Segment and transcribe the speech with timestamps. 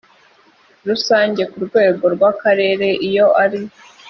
[0.87, 3.61] rusange ku rwego rw akarere iyo ari